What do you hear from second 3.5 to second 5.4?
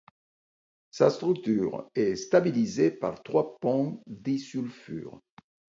ponts disulfures.